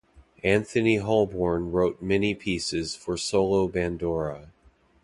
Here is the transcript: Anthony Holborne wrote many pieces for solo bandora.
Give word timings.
Anthony 0.43 0.95
Holborne 0.97 1.71
wrote 1.71 2.01
many 2.01 2.33
pieces 2.33 2.95
for 2.95 3.17
solo 3.17 3.67
bandora. 3.67 4.47